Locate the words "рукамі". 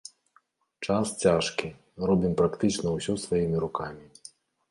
3.65-4.05